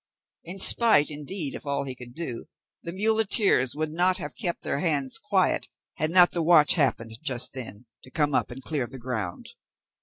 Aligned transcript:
In 0.43 0.57
spite 0.57 1.11
indeed 1.11 1.53
of 1.53 1.67
all 1.67 1.83
he 1.85 1.93
could 1.93 2.15
do, 2.15 2.45
the 2.81 2.91
muleteers 2.91 3.75
would 3.75 3.91
not 3.91 4.17
have 4.17 4.33
kept 4.35 4.63
their 4.63 4.79
hands 4.79 5.19
quiet, 5.19 5.67
had 5.97 6.09
not 6.09 6.31
the 6.31 6.41
watch 6.41 6.73
happened 6.73 7.19
just 7.21 7.53
then 7.53 7.85
to 8.01 8.09
come 8.09 8.33
up 8.33 8.49
and 8.49 8.63
clear 8.63 8.87
the 8.87 8.97
ground. 8.97 9.49